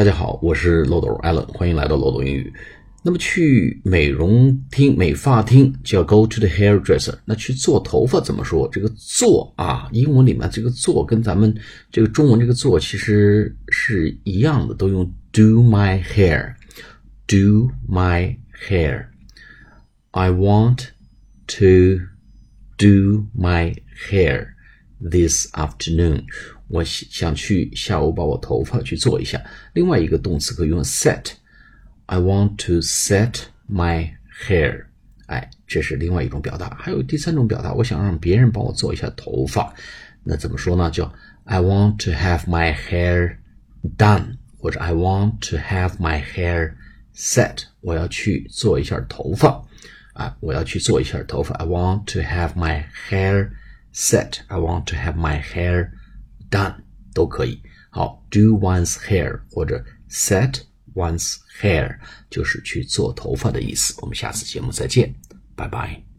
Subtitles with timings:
[0.00, 2.50] 大家好，我是漏斗 Allen，欢迎来到漏斗英语。
[3.02, 7.14] 那么去美容厅、美发厅就要 go to the hairdresser。
[7.26, 8.66] 那去做头发怎么说？
[8.72, 11.54] 这个做啊，英文里面这个做跟咱们
[11.92, 18.34] 这个中文这个做其实是一样的，都用 do my hair，do my
[18.66, 19.04] hair。
[20.12, 20.86] I want
[21.48, 22.00] to
[22.78, 23.76] do my
[24.08, 24.46] hair
[25.00, 26.24] this afternoon。
[26.68, 29.42] 我想去下午把我头发去做一下。
[29.72, 34.10] 另外一个动词可以用 set，I want to set my
[34.46, 34.84] hair。
[35.26, 36.76] 哎，这是另外一种表达。
[36.78, 39.72] 还有第三种表达，我想让别人帮我做一下头发，
[40.24, 40.90] 那怎么说呢？
[40.90, 41.12] 叫
[41.44, 43.36] I want to have my hair
[43.96, 46.74] done，或者 I want to have my hair
[47.14, 47.64] set。
[47.80, 49.64] 我要去做一下头发
[50.14, 51.54] 啊，我要去做一下头发。
[51.56, 53.50] I want to have my hair
[53.92, 54.40] set。
[54.48, 55.90] I want to have my hair
[56.50, 56.76] done
[57.14, 57.62] 都可以。
[57.90, 60.62] 好，do one's hair 或者 set
[60.94, 61.98] one's hair
[62.28, 63.94] 就是去做头发的意思。
[64.00, 65.14] 我们下次节目再见，
[65.56, 66.09] 拜拜。